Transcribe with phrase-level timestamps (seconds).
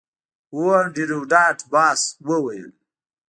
[0.53, 2.67] هو انډریو ډاټ باس وویل